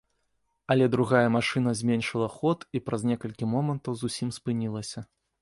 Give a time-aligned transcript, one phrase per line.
[0.75, 4.99] Але другая машына зменшыла ход і праз некалькі момантаў зусім спынілася.